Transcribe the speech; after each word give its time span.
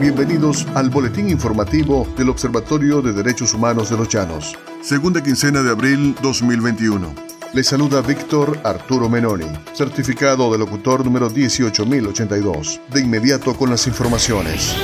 Bienvenidos 0.00 0.66
al 0.74 0.90
boletín 0.90 1.28
informativo 1.30 2.06
del 2.16 2.28
Observatorio 2.28 3.00
de 3.00 3.12
Derechos 3.12 3.54
Humanos 3.54 3.90
de 3.90 3.96
los 3.96 4.08
Llanos. 4.08 4.58
Segunda 4.82 5.22
quincena 5.22 5.62
de 5.62 5.70
abril 5.70 6.16
2021. 6.20 7.14
Le 7.52 7.62
saluda 7.62 8.02
Víctor 8.02 8.58
Arturo 8.64 9.08
Menoni, 9.08 9.46
certificado 9.72 10.50
de 10.50 10.58
locutor 10.58 11.04
número 11.04 11.28
18082. 11.30 12.80
De 12.92 13.00
inmediato 13.00 13.56
con 13.56 13.70
las 13.70 13.86
informaciones. 13.86 14.74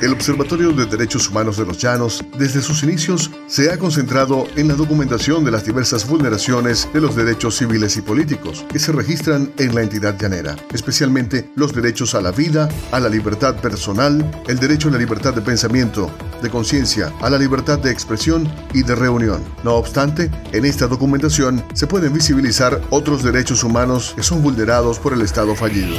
El 0.00 0.14
Observatorio 0.14 0.72
de 0.72 0.86
Derechos 0.86 1.28
Humanos 1.28 1.58
de 1.58 1.66
los 1.66 1.76
Llanos, 1.76 2.24
desde 2.38 2.62
sus 2.62 2.82
inicios, 2.82 3.30
se 3.46 3.70
ha 3.70 3.78
concentrado 3.78 4.46
en 4.56 4.68
la 4.68 4.74
documentación 4.74 5.44
de 5.44 5.50
las 5.50 5.66
diversas 5.66 6.08
vulneraciones 6.08 6.88
de 6.94 7.02
los 7.02 7.14
derechos 7.14 7.58
civiles 7.58 7.98
y 7.98 8.00
políticos 8.00 8.64
que 8.72 8.78
se 8.78 8.92
registran 8.92 9.52
en 9.58 9.74
la 9.74 9.82
entidad 9.82 10.18
llanera, 10.18 10.56
especialmente 10.72 11.50
los 11.54 11.74
derechos 11.74 12.14
a 12.14 12.22
la 12.22 12.32
vida, 12.32 12.70
a 12.92 12.98
la 12.98 13.10
libertad 13.10 13.56
personal, 13.56 14.24
el 14.48 14.58
derecho 14.58 14.88
a 14.88 14.92
la 14.92 14.98
libertad 14.98 15.34
de 15.34 15.42
pensamiento, 15.42 16.10
de 16.40 16.48
conciencia, 16.48 17.12
a 17.20 17.28
la 17.28 17.36
libertad 17.36 17.78
de 17.78 17.90
expresión 17.90 18.50
y 18.72 18.82
de 18.82 18.94
reunión. 18.94 19.44
No 19.64 19.74
obstante, 19.74 20.30
en 20.52 20.64
esta 20.64 20.86
documentación 20.86 21.62
se 21.74 21.86
pueden 21.86 22.14
visibilizar 22.14 22.80
otros 22.88 23.22
derechos 23.22 23.62
humanos 23.64 24.14
que 24.16 24.22
son 24.22 24.42
vulnerados 24.42 24.98
por 24.98 25.12
el 25.12 25.20
Estado 25.20 25.54
fallido. 25.54 25.94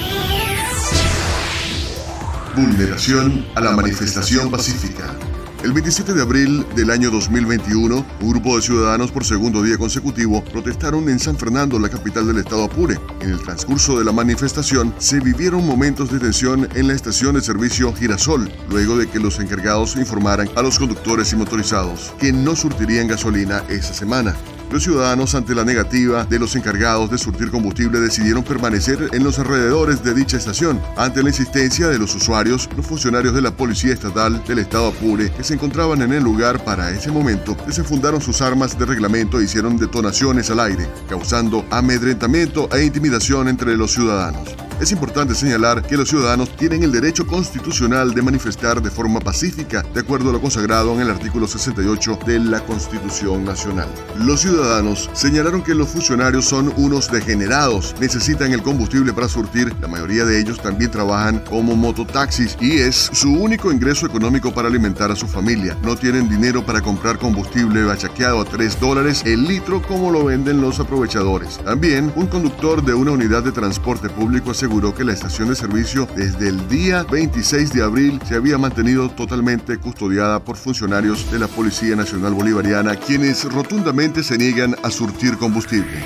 Vulneración 2.55 3.45
a 3.55 3.61
la 3.61 3.71
manifestación 3.71 4.51
pacífica. 4.51 5.15
El 5.63 5.71
27 5.71 6.13
de 6.13 6.21
abril 6.21 6.65
del 6.75 6.91
año 6.91 7.09
2021, 7.09 8.05
un 8.19 8.29
grupo 8.29 8.57
de 8.57 8.61
ciudadanos 8.61 9.09
por 9.11 9.23
segundo 9.23 9.63
día 9.63 9.77
consecutivo 9.77 10.43
protestaron 10.43 11.07
en 11.07 11.17
San 11.17 11.37
Fernando, 11.37 11.79
la 11.79 11.87
capital 11.87 12.27
del 12.27 12.39
estado 12.39 12.65
Apure. 12.65 12.99
En 13.21 13.29
el 13.29 13.39
transcurso 13.39 13.97
de 13.97 14.03
la 14.03 14.11
manifestación 14.11 14.93
se 14.97 15.21
vivieron 15.21 15.65
momentos 15.65 16.11
de 16.11 16.19
tensión 16.19 16.67
en 16.75 16.87
la 16.89 16.93
estación 16.93 17.35
de 17.35 17.41
servicio 17.41 17.93
Girasol, 17.93 18.51
luego 18.69 18.97
de 18.97 19.07
que 19.07 19.19
los 19.19 19.39
encargados 19.39 19.95
informaran 19.95 20.49
a 20.55 20.61
los 20.61 20.77
conductores 20.77 21.31
y 21.31 21.37
motorizados 21.37 22.13
que 22.19 22.33
no 22.33 22.55
surtirían 22.55 23.07
gasolina 23.07 23.63
esa 23.69 23.93
semana. 23.93 24.35
Los 24.71 24.83
ciudadanos, 24.83 25.35
ante 25.35 25.53
la 25.53 25.65
negativa 25.65 26.23
de 26.23 26.39
los 26.39 26.55
encargados 26.55 27.11
de 27.11 27.17
surtir 27.17 27.51
combustible, 27.51 27.99
decidieron 27.99 28.41
permanecer 28.41 29.09
en 29.11 29.21
los 29.21 29.37
alrededores 29.37 30.01
de 30.01 30.13
dicha 30.13 30.37
estación. 30.37 30.81
Ante 30.95 31.21
la 31.21 31.27
insistencia 31.27 31.89
de 31.89 31.99
los 31.99 32.15
usuarios, 32.15 32.69
los 32.77 32.85
funcionarios 32.85 33.33
de 33.33 33.41
la 33.41 33.51
Policía 33.51 33.91
Estatal 33.91 34.41
del 34.45 34.59
Estado 34.59 34.87
Apure, 34.87 35.29
que 35.29 35.43
se 35.43 35.55
encontraban 35.55 36.01
en 36.01 36.13
el 36.13 36.23
lugar 36.23 36.63
para 36.63 36.89
ese 36.89 37.11
momento, 37.11 37.57
desenfundaron 37.67 38.21
sus 38.21 38.41
armas 38.41 38.79
de 38.79 38.85
reglamento 38.85 39.41
e 39.41 39.43
hicieron 39.43 39.75
detonaciones 39.75 40.49
al 40.49 40.61
aire, 40.61 40.87
causando 41.09 41.65
amedrentamiento 41.69 42.69
e 42.71 42.85
intimidación 42.85 43.49
entre 43.49 43.75
los 43.75 43.91
ciudadanos. 43.91 44.55
Es 44.81 44.91
importante 44.91 45.35
señalar 45.35 45.83
que 45.83 45.95
los 45.95 46.09
ciudadanos 46.09 46.57
tienen 46.57 46.81
el 46.81 46.91
derecho 46.91 47.27
constitucional 47.27 48.15
de 48.15 48.23
manifestar 48.23 48.81
de 48.81 48.89
forma 48.89 49.19
pacífica, 49.19 49.83
de 49.93 49.99
acuerdo 49.99 50.31
a 50.31 50.33
lo 50.33 50.41
consagrado 50.41 50.95
en 50.95 51.01
el 51.01 51.11
artículo 51.11 51.47
68 51.47 52.17
de 52.25 52.39
la 52.39 52.61
Constitución 52.61 53.45
Nacional. 53.45 53.87
Los 54.17 54.41
ciudadanos 54.41 55.07
señalaron 55.13 55.61
que 55.61 55.75
los 55.75 55.89
funcionarios 55.89 56.45
son 56.45 56.73
unos 56.77 57.11
degenerados, 57.11 57.93
necesitan 57.99 58.53
el 58.53 58.63
combustible 58.63 59.13
para 59.13 59.29
surtir, 59.29 59.71
la 59.79 59.87
mayoría 59.87 60.25
de 60.25 60.39
ellos 60.39 60.59
también 60.59 60.89
trabajan 60.89 61.43
como 61.47 61.75
mototaxis 61.75 62.57
y 62.59 62.79
es 62.79 63.11
su 63.13 63.31
único 63.31 63.71
ingreso 63.71 64.07
económico 64.07 64.51
para 64.51 64.67
alimentar 64.67 65.11
a 65.11 65.15
su 65.15 65.27
familia. 65.27 65.77
No 65.83 65.95
tienen 65.95 66.27
dinero 66.27 66.65
para 66.65 66.81
comprar 66.81 67.19
combustible 67.19 67.83
bachaqueado 67.83 68.41
a 68.41 68.45
3 68.45 68.79
dólares 68.79 69.21
el 69.27 69.43
litro 69.43 69.79
como 69.83 70.09
lo 70.09 70.25
venden 70.25 70.59
los 70.59 70.79
aprovechadores. 70.79 71.59
También, 71.59 72.11
un 72.15 72.25
conductor 72.25 72.83
de 72.83 72.95
una 72.95 73.11
unidad 73.11 73.43
de 73.43 73.51
transporte 73.51 74.09
público 74.09 74.49
aseguró 74.49 74.70
aseguró 74.71 74.95
que 74.95 75.03
la 75.03 75.11
estación 75.11 75.49
de 75.49 75.55
servicio 75.55 76.07
desde 76.15 76.47
el 76.47 76.69
día 76.69 77.03
26 77.03 77.73
de 77.73 77.83
abril 77.83 78.21
se 78.25 78.35
había 78.35 78.57
mantenido 78.57 79.09
totalmente 79.09 79.75
custodiada 79.75 80.45
por 80.45 80.55
funcionarios 80.55 81.29
de 81.29 81.39
la 81.39 81.49
Policía 81.49 81.93
Nacional 81.97 82.33
Bolivariana, 82.33 82.95
quienes 82.95 83.43
rotundamente 83.51 84.23
se 84.23 84.37
niegan 84.37 84.77
a 84.81 84.89
surtir 84.89 85.37
combustible. 85.37 86.01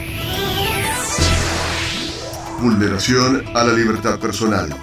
Vulneración 2.60 3.44
a 3.54 3.64
la 3.66 3.74
libertad 3.74 4.18
personal. 4.18 4.76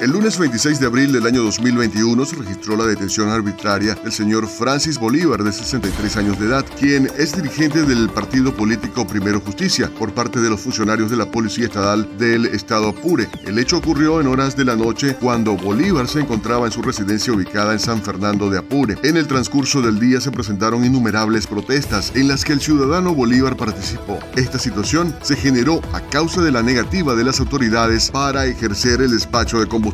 El 0.00 0.12
lunes 0.12 0.38
26 0.38 0.80
de 0.80 0.86
abril 0.86 1.12
del 1.12 1.26
año 1.26 1.42
2021 1.42 2.24
se 2.24 2.36
registró 2.36 2.74
la 2.74 2.86
detención 2.86 3.28
arbitraria 3.28 3.94
del 3.96 4.10
señor 4.10 4.48
Francis 4.48 4.98
Bolívar, 4.98 5.44
de 5.44 5.52
63 5.52 6.16
años 6.16 6.40
de 6.40 6.46
edad, 6.46 6.64
quien 6.78 7.10
es 7.18 7.36
dirigente 7.36 7.82
del 7.82 8.08
partido 8.08 8.54
político 8.56 9.06
Primero 9.06 9.40
Justicia, 9.40 9.90
por 9.98 10.14
parte 10.14 10.40
de 10.40 10.48
los 10.48 10.62
funcionarios 10.62 11.10
de 11.10 11.18
la 11.18 11.30
Policía 11.30 11.66
Estatal 11.66 12.08
del 12.16 12.46
Estado 12.46 12.88
Apure. 12.88 13.28
El 13.44 13.58
hecho 13.58 13.76
ocurrió 13.76 14.22
en 14.22 14.28
horas 14.28 14.56
de 14.56 14.64
la 14.64 14.74
noche 14.74 15.16
cuando 15.20 15.54
Bolívar 15.58 16.08
se 16.08 16.20
encontraba 16.20 16.64
en 16.64 16.72
su 16.72 16.80
residencia 16.80 17.34
ubicada 17.34 17.74
en 17.74 17.78
San 17.78 18.00
Fernando 18.00 18.48
de 18.48 18.56
Apure. 18.56 18.96
En 19.02 19.18
el 19.18 19.26
transcurso 19.26 19.82
del 19.82 20.00
día 20.00 20.22
se 20.22 20.30
presentaron 20.30 20.82
innumerables 20.82 21.46
protestas 21.46 22.12
en 22.14 22.26
las 22.26 22.46
que 22.46 22.54
el 22.54 22.62
ciudadano 22.62 23.14
Bolívar 23.14 23.54
participó. 23.54 24.18
Esta 24.34 24.58
situación 24.58 25.14
se 25.20 25.36
generó 25.36 25.82
a 25.92 26.00
causa 26.00 26.40
de 26.40 26.52
la 26.52 26.62
negativa 26.62 27.14
de 27.14 27.24
las 27.24 27.38
autoridades 27.38 28.10
para 28.10 28.46
ejercer 28.46 29.02
el 29.02 29.10
despacho 29.10 29.60
de 29.60 29.66
combustible 29.66 29.89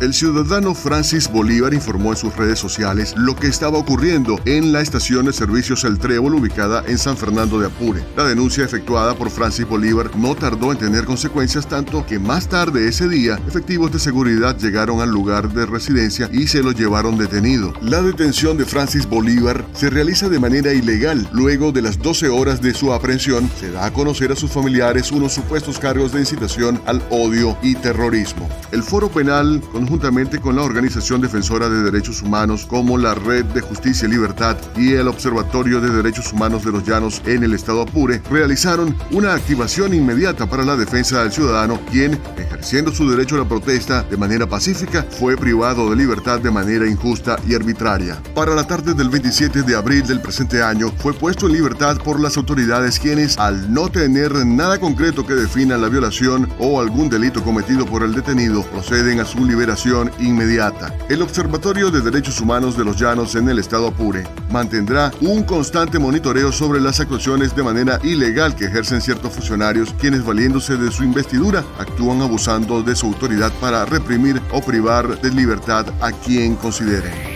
el 0.00 0.14
ciudadano 0.14 0.74
Francis 0.74 1.30
Bolívar 1.30 1.74
informó 1.74 2.10
en 2.10 2.16
sus 2.16 2.34
redes 2.34 2.58
sociales 2.58 3.14
lo 3.16 3.36
que 3.36 3.48
estaba 3.48 3.78
ocurriendo 3.78 4.40
en 4.46 4.72
la 4.72 4.80
estación 4.80 5.26
de 5.26 5.32
servicios 5.34 5.84
El 5.84 5.98
Trébol 5.98 6.34
ubicada 6.34 6.82
en 6.86 6.96
San 6.96 7.16
Fernando 7.16 7.58
de 7.58 7.66
Apure. 7.66 8.02
La 8.16 8.24
denuncia 8.24 8.64
efectuada 8.64 9.14
por 9.14 9.30
Francis 9.30 9.68
Bolívar 9.68 10.16
no 10.16 10.34
tardó 10.34 10.72
en 10.72 10.78
tener 10.78 11.04
consecuencias 11.04 11.68
tanto 11.68 12.06
que 12.06 12.18
más 12.18 12.48
tarde 12.48 12.88
ese 12.88 13.06
día 13.06 13.38
efectivos 13.46 13.92
de 13.92 13.98
seguridad 13.98 14.56
llegaron 14.56 15.00
al 15.00 15.10
lugar 15.10 15.52
de 15.52 15.66
residencia 15.66 16.28
y 16.32 16.46
se 16.46 16.62
lo 16.62 16.72
llevaron 16.72 17.18
detenido. 17.18 17.74
La 17.82 18.00
detención 18.00 18.56
de 18.56 18.64
Francis 18.64 19.06
Bolívar 19.06 19.66
se 19.74 19.90
realiza 19.90 20.28
de 20.28 20.38
manera 20.38 20.72
ilegal. 20.72 21.28
Luego 21.32 21.70
de 21.70 21.82
las 21.82 21.98
12 21.98 22.28
horas 22.28 22.62
de 22.62 22.72
su 22.72 22.92
aprehensión 22.92 23.50
se 23.60 23.70
da 23.70 23.86
a 23.86 23.92
conocer 23.92 24.32
a 24.32 24.36
sus 24.36 24.50
familiares 24.50 25.12
unos 25.12 25.32
supuestos 25.32 25.78
cargos 25.78 26.12
de 26.12 26.20
incitación 26.20 26.80
al 26.86 27.02
odio 27.10 27.58
y 27.62 27.74
terrorismo. 27.74 28.48
El 28.72 28.82
foro 28.82 29.10
penal 29.10 29.33
conjuntamente 29.72 30.38
con 30.38 30.54
la 30.54 30.62
Organización 30.62 31.20
Defensora 31.20 31.68
de 31.68 31.82
Derechos 31.82 32.22
Humanos 32.22 32.66
como 32.66 32.96
la 32.96 33.14
Red 33.14 33.46
de 33.46 33.62
Justicia 33.62 34.06
y 34.06 34.12
Libertad 34.12 34.56
y 34.76 34.92
el 34.92 35.08
Observatorio 35.08 35.80
de 35.80 35.90
Derechos 35.90 36.32
Humanos 36.32 36.64
de 36.64 36.70
los 36.70 36.84
Llanos 36.84 37.20
en 37.26 37.42
el 37.42 37.52
Estado 37.52 37.82
Apure, 37.82 38.22
realizaron 38.30 38.96
una 39.10 39.34
activación 39.34 39.92
inmediata 39.92 40.48
para 40.48 40.64
la 40.64 40.76
defensa 40.76 41.20
del 41.20 41.32
ciudadano, 41.32 41.80
quien, 41.90 42.16
ejerciendo 42.36 42.92
su 42.92 43.10
derecho 43.10 43.34
a 43.34 43.38
la 43.38 43.48
protesta 43.48 44.04
de 44.04 44.16
manera 44.16 44.46
pacífica, 44.46 45.04
fue 45.18 45.36
privado 45.36 45.90
de 45.90 45.96
libertad 45.96 46.38
de 46.38 46.52
manera 46.52 46.86
injusta 46.86 47.36
y 47.48 47.56
arbitraria. 47.56 48.22
Para 48.36 48.54
la 48.54 48.68
tarde 48.68 48.94
del 48.94 49.08
27 49.08 49.62
de 49.62 49.74
abril 49.74 50.06
del 50.06 50.20
presente 50.20 50.62
año, 50.62 50.92
fue 50.98 51.12
puesto 51.12 51.46
en 51.46 51.54
libertad 51.54 51.96
por 51.98 52.20
las 52.20 52.36
autoridades 52.36 53.00
quienes, 53.00 53.36
al 53.38 53.72
no 53.72 53.88
tener 53.88 54.46
nada 54.46 54.78
concreto 54.78 55.26
que 55.26 55.34
defina 55.34 55.76
la 55.76 55.88
violación 55.88 56.48
o 56.60 56.80
algún 56.80 57.08
delito 57.08 57.42
cometido 57.42 57.84
por 57.84 58.04
el 58.04 58.14
detenido, 58.14 58.62
proceden 58.62 59.18
a 59.18 59.23
su 59.24 59.44
liberación 59.44 60.10
inmediata. 60.18 60.96
El 61.08 61.22
Observatorio 61.22 61.90
de 61.90 62.00
Derechos 62.00 62.40
Humanos 62.40 62.76
de 62.76 62.84
los 62.84 62.96
Llanos 62.96 63.34
en 63.34 63.48
el 63.48 63.58
estado 63.58 63.88
Apure 63.88 64.24
mantendrá 64.50 65.12
un 65.20 65.42
constante 65.42 65.98
monitoreo 65.98 66.52
sobre 66.52 66.80
las 66.80 67.00
actuaciones 67.00 67.54
de 67.54 67.62
manera 67.62 67.98
ilegal 68.02 68.54
que 68.54 68.66
ejercen 68.66 69.00
ciertos 69.00 69.32
funcionarios 69.32 69.94
quienes 69.98 70.24
valiéndose 70.24 70.76
de 70.76 70.90
su 70.90 71.04
investidura 71.04 71.64
actúan 71.78 72.22
abusando 72.22 72.82
de 72.82 72.94
su 72.94 73.06
autoridad 73.06 73.52
para 73.60 73.84
reprimir 73.84 74.40
o 74.52 74.60
privar 74.60 75.20
de 75.20 75.30
libertad 75.30 75.86
a 76.00 76.12
quien 76.12 76.56
consideren 76.56 77.34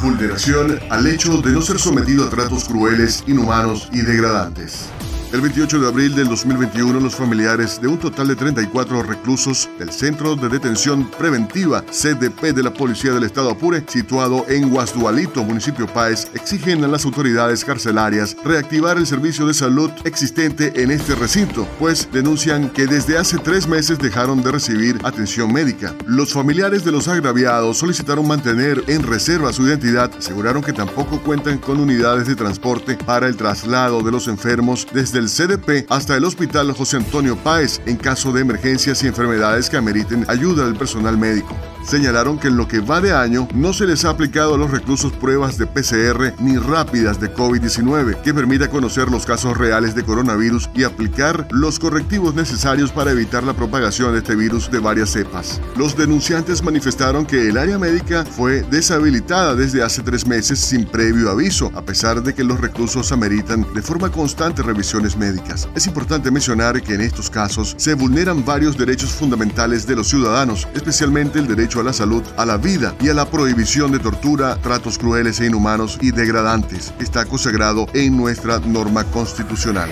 vulneración 0.00 0.80
al 0.88 1.06
hecho 1.06 1.42
de 1.42 1.50
no 1.50 1.60
ser 1.60 1.78
sometido 1.78 2.26
a 2.26 2.30
tratos 2.30 2.64
crueles, 2.64 3.22
inhumanos 3.26 3.88
y 3.92 4.00
degradantes. 4.00 4.88
El 5.32 5.42
28 5.42 5.78
de 5.78 5.86
abril 5.86 6.16
del 6.16 6.26
2021, 6.26 6.98
los 6.98 7.14
familiares 7.14 7.80
de 7.80 7.86
un 7.86 8.00
total 8.00 8.26
de 8.26 8.34
34 8.34 9.04
reclusos 9.04 9.70
del 9.78 9.92
Centro 9.92 10.34
de 10.34 10.48
Detención 10.48 11.08
Preventiva 11.08 11.82
CDP 11.82 12.52
de 12.52 12.64
la 12.64 12.72
Policía 12.72 13.12
del 13.12 13.22
Estado 13.22 13.48
Apure, 13.48 13.84
situado 13.86 14.44
en 14.48 14.68
Guasdualito, 14.70 15.44
municipio 15.44 15.86
Páez, 15.86 16.26
exigen 16.34 16.82
a 16.82 16.88
las 16.88 17.04
autoridades 17.04 17.64
carcelarias 17.64 18.36
reactivar 18.42 18.96
el 18.96 19.06
servicio 19.06 19.46
de 19.46 19.54
salud 19.54 19.92
existente 20.02 20.82
en 20.82 20.90
este 20.90 21.14
recinto, 21.14 21.64
pues 21.78 22.08
denuncian 22.10 22.68
que 22.68 22.88
desde 22.88 23.16
hace 23.16 23.38
tres 23.38 23.68
meses 23.68 24.00
dejaron 24.00 24.42
de 24.42 24.50
recibir 24.50 24.98
atención 25.04 25.52
médica. 25.52 25.94
Los 26.06 26.32
familiares 26.32 26.84
de 26.84 26.90
los 26.90 27.06
agraviados 27.06 27.78
solicitaron 27.78 28.26
mantener 28.26 28.82
en 28.88 29.04
reserva 29.04 29.52
su 29.52 29.64
identidad, 29.64 30.10
aseguraron 30.18 30.60
que 30.60 30.72
tampoco 30.72 31.20
cuentan 31.20 31.58
con 31.58 31.78
unidades 31.78 32.26
de 32.26 32.34
transporte 32.34 32.96
para 32.96 33.28
el 33.28 33.36
traslado 33.36 34.02
de 34.02 34.10
los 34.10 34.26
enfermos 34.26 34.88
desde 34.92 35.19
el 35.20 35.28
CDP 35.28 35.86
hasta 35.90 36.16
el 36.16 36.24
Hospital 36.24 36.72
José 36.72 36.96
Antonio 36.96 37.36
Páez 37.36 37.80
en 37.86 37.96
caso 37.96 38.32
de 38.32 38.40
emergencias 38.40 39.02
y 39.02 39.06
enfermedades 39.06 39.68
que 39.68 39.76
ameriten 39.76 40.24
ayuda 40.28 40.64
del 40.64 40.76
personal 40.76 41.18
médico. 41.18 41.54
Señalaron 41.84 42.38
que 42.38 42.48
en 42.48 42.56
lo 42.56 42.68
que 42.68 42.80
va 42.80 43.00
de 43.00 43.12
año 43.12 43.48
no 43.54 43.72
se 43.72 43.86
les 43.86 44.04
ha 44.04 44.10
aplicado 44.10 44.54
a 44.54 44.58
los 44.58 44.70
reclusos 44.70 45.12
pruebas 45.12 45.58
de 45.58 45.66
PCR 45.66 46.34
ni 46.40 46.56
rápidas 46.56 47.20
de 47.20 47.32
COVID-19 47.32 48.22
que 48.22 48.34
permita 48.34 48.68
conocer 48.68 49.10
los 49.10 49.26
casos 49.26 49.56
reales 49.56 49.94
de 49.94 50.04
coronavirus 50.04 50.70
y 50.74 50.84
aplicar 50.84 51.46
los 51.50 51.78
correctivos 51.78 52.34
necesarios 52.34 52.92
para 52.92 53.12
evitar 53.12 53.42
la 53.44 53.54
propagación 53.54 54.12
de 54.12 54.18
este 54.18 54.36
virus 54.36 54.70
de 54.70 54.78
varias 54.78 55.10
cepas. 55.10 55.60
Los 55.76 55.96
denunciantes 55.96 56.62
manifestaron 56.62 57.26
que 57.26 57.48
el 57.48 57.58
área 57.58 57.78
médica 57.78 58.24
fue 58.24 58.62
deshabilitada 58.62 59.54
desde 59.54 59.82
hace 59.82 60.02
tres 60.02 60.26
meses 60.26 60.58
sin 60.58 60.84
previo 60.84 61.30
aviso, 61.30 61.70
a 61.74 61.82
pesar 61.82 62.22
de 62.22 62.34
que 62.34 62.44
los 62.44 62.60
reclusos 62.60 63.12
ameritan 63.12 63.66
de 63.74 63.82
forma 63.82 64.10
constante 64.10 64.62
revisiones 64.62 65.16
médicas. 65.16 65.68
Es 65.74 65.86
importante 65.86 66.30
mencionar 66.30 66.80
que 66.82 66.94
en 66.94 67.00
estos 67.02 67.30
casos 67.30 67.74
se 67.78 67.94
vulneran 67.94 68.44
varios 68.44 68.76
derechos 68.76 69.10
fundamentales 69.10 69.86
de 69.86 69.96
los 69.96 70.08
ciudadanos, 70.08 70.66
especialmente 70.74 71.38
el 71.38 71.46
derecho 71.46 71.69
a 71.78 71.84
la 71.84 71.92
salud, 71.92 72.24
a 72.36 72.44
la 72.44 72.56
vida 72.56 72.96
y 73.00 73.08
a 73.08 73.14
la 73.14 73.30
prohibición 73.30 73.92
de 73.92 74.00
tortura, 74.00 74.56
tratos 74.56 74.98
crueles 74.98 75.38
e 75.38 75.46
inhumanos 75.46 75.98
y 76.00 76.10
degradantes. 76.10 76.92
Está 76.98 77.24
consagrado 77.24 77.86
en 77.94 78.16
nuestra 78.16 78.58
norma 78.58 79.04
constitucional. 79.04 79.90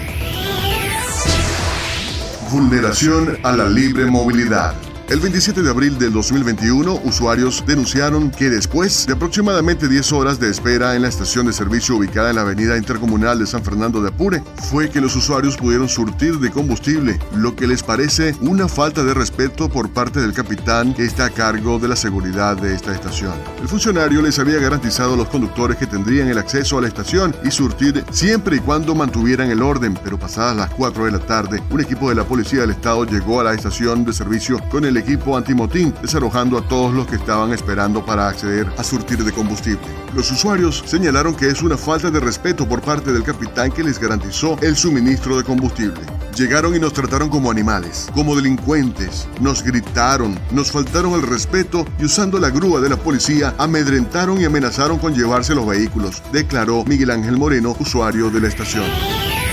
Vulneración 2.51 3.39
a 3.45 3.53
la 3.53 3.69
libre 3.69 4.07
movilidad. 4.07 4.75
El 5.09 5.21
27 5.21 5.63
de 5.63 5.71
abril 5.71 5.99
del 5.99 6.13
2021, 6.13 7.01
usuarios 7.03 7.65
denunciaron 7.67 8.31
que 8.31 8.51
después 8.51 9.07
de 9.07 9.15
aproximadamente 9.15 9.89
10 9.89 10.13
horas 10.13 10.39
de 10.39 10.51
espera 10.51 10.97
en 10.97 11.01
la 11.01 11.09
estación 11.09 11.47
de 11.47 11.55
servicio 11.55 11.97
ubicada 11.97 12.29
en 12.29 12.37
la 12.37 12.43
avenida 12.43 12.77
intercomunal 12.77 13.39
de 13.39 13.47
San 13.47 13.65
Fernando 13.65 14.03
de 14.03 14.11
Apure, 14.11 14.43
fue 14.71 14.91
que 14.91 15.01
los 15.01 15.17
usuarios 15.17 15.57
pudieron 15.57 15.89
surtir 15.89 16.39
de 16.41 16.51
combustible, 16.51 17.19
lo 17.35 17.57
que 17.57 17.67
les 17.67 17.83
parece 17.83 18.37
una 18.43 18.69
falta 18.69 19.03
de 19.03 19.15
respeto 19.15 19.71
por 19.71 19.89
parte 19.89 20.21
del 20.21 20.35
capitán 20.35 20.93
que 20.93 21.07
está 21.07 21.25
a 21.25 21.31
cargo 21.31 21.79
de 21.79 21.89
la 21.89 21.97
seguridad 21.97 22.59
de 22.59 22.75
esta 22.75 22.95
estación. 22.95 23.33
El 23.63 23.69
funcionario 23.69 24.21
les 24.21 24.39
había 24.39 24.59
garantizado 24.59 25.15
a 25.15 25.17
los 25.17 25.29
conductores 25.31 25.79
que 25.79 25.87
tendrían 25.87 26.29
el 26.29 26.37
acceso 26.37 26.77
a 26.77 26.83
la 26.83 26.89
estación 26.89 27.35
y 27.45 27.51
surtir 27.51 28.05
siempre 28.11 28.57
y 28.57 28.61
cuando 28.61 28.95
mantuvieran 28.95 29.51
el 29.51 29.63
orden, 29.63 29.99
pero 30.05 30.19
pasadas 30.19 30.55
las 30.55 30.71
4 30.75 31.07
de 31.07 31.13
la 31.13 31.21
tarde, 31.21 31.63
un 31.71 31.81
equipo 31.81 32.11
de 32.11 32.15
la 32.15 32.25
Policía 32.25 32.61
del 32.61 32.73
Estado 32.73 33.07
llegó 33.07 33.41
a 33.41 33.45
la 33.45 33.55
estación 33.55 34.05
de 34.05 34.13
servicio 34.13 34.59
con 34.69 34.85
equipo 34.99 35.37
antimotín, 35.37 35.95
desalojando 36.03 36.59
a 36.59 36.69
todos 36.69 36.93
los 36.93 37.07
que 37.07 37.17
estaban 37.17 37.53
esperando 37.53 38.05
para 38.05 38.29
acceder 38.29 38.67
a 38.77 38.85
surtir 38.85 39.25
de 39.25 39.33
combustible. 39.33 39.81
Los 40.15 40.31
usuarios 40.31 40.83
señalaron 40.87 41.35
que 41.35 41.49
es 41.49 41.63
una 41.63 41.77
falta 41.77 42.11
de 42.11 42.21
respeto 42.21 42.69
por 42.69 42.81
parte 42.81 43.13
del 43.13 43.23
capitán 43.23 43.71
que 43.71 43.83
les 43.83 43.99
garantizó 43.99 44.59
el 44.61 44.77
suministro 44.77 45.37
de 45.37 45.45
combustible. 45.45 46.01
Llegaron 46.37 46.75
y 46.77 46.79
nos 46.79 46.93
trataron 46.93 47.29
como 47.29 47.51
animales, 47.51 48.09
como 48.15 48.37
delincuentes, 48.37 49.27
nos 49.41 49.63
gritaron, 49.63 50.39
nos 50.53 50.71
faltaron 50.71 51.15
el 51.15 51.23
respeto 51.23 51.85
y 51.99 52.05
usando 52.05 52.39
la 52.39 52.51
grúa 52.51 52.81
de 52.81 52.89
la 52.89 52.97
policía 52.97 53.55
amedrentaron 53.59 54.41
y 54.41 54.45
amenazaron 54.45 54.99
con 54.99 55.15
llevarse 55.15 55.55
los 55.55 55.67
vehículos, 55.67 56.23
declaró 56.33 56.85
Miguel 56.85 57.11
Ángel 57.11 57.37
Moreno, 57.37 57.77
usuario 57.79 58.31
de 58.31 58.41
la 58.41 58.49
estación. 58.49 59.48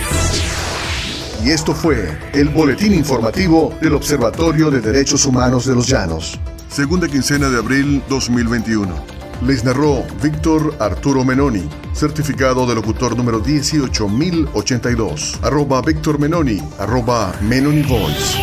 Y 1.45 1.51
esto 1.51 1.73
fue 1.75 2.17
el 2.33 2.49
boletín 2.49 2.91
informativo 2.95 3.71
del 3.79 3.93
Observatorio 3.93 4.71
de 4.71 4.81
Derechos 4.81 5.27
Humanos 5.27 5.67
de 5.67 5.75
los 5.75 5.85
Llanos. 5.87 6.39
Segunda 6.69 7.07
quincena 7.07 7.51
de 7.51 7.59
abril 7.59 8.01
2021. 8.09 8.91
Les 9.45 9.63
narró 9.63 10.03
Víctor 10.23 10.75
Arturo 10.79 11.23
Menoni, 11.23 11.69
certificado 11.93 12.65
de 12.65 12.73
locutor 12.73 13.15
número 13.15 13.39
18082, 13.41 15.39
arroba 15.43 15.83
Víctor 15.83 16.17
Menoni, 16.17 16.59
arroba 16.79 17.31
Menoni 17.43 17.83
Voice. 17.83 18.39